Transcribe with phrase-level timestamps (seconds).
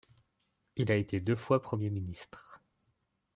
[0.77, 2.63] Il a été par deux fois Premier ministre.